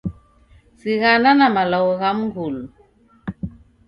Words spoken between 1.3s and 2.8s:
na malagho gha mngulu.